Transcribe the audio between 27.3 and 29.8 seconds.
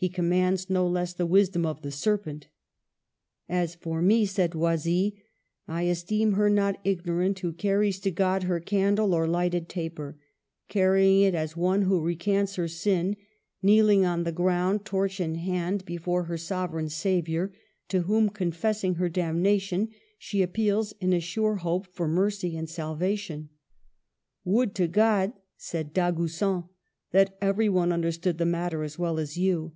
every one understood the matter as well as you